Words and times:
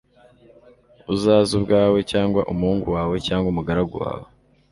uzaze 1.13 1.51
ubwawe 1.59 1.99
cyangwa 2.11 2.41
umuhungu 2.51 2.87
wawe 2.97 3.15
cyangwa 3.27 3.47
umugaragu 3.49 3.95
wawe 4.03 4.27